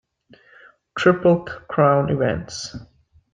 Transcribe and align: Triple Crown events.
Triple 0.97 1.45
Crown 1.67 2.09
events. 2.09 2.73